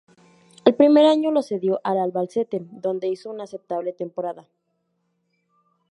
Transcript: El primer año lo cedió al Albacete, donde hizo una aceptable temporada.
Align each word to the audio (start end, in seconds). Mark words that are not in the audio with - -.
El 0.65 0.73
primer 0.73 1.05
año 1.05 1.29
lo 1.29 1.43
cedió 1.43 1.79
al 1.83 1.99
Albacete, 1.99 2.65
donde 2.71 3.07
hizo 3.07 3.29
una 3.29 3.43
aceptable 3.43 3.93
temporada. 3.93 4.47